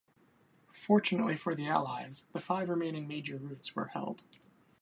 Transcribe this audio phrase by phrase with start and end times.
[0.73, 4.23] Fortunately for the Allies, the five remaining major routes were held.